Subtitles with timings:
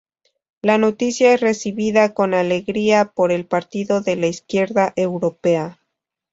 [0.63, 5.79] La noticia es recibida con alegría por el Partido de la Izquierda Europea.